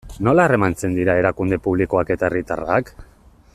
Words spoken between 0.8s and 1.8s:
dira erakunde